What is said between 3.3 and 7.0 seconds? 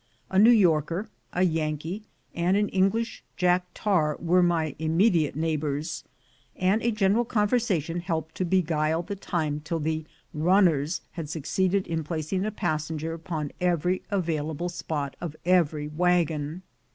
Jack tar were my immediate neighbors, and a